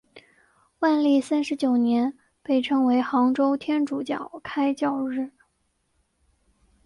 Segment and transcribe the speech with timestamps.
[0.79, 5.29] 万历三十九年被称为杭州天主教开教日。